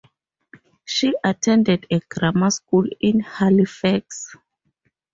She 0.83 1.13
attended 1.23 1.85
a 1.91 1.99
grammar 1.99 2.49
school 2.49 2.87
in 3.01 3.19
Halifax. 3.19 4.35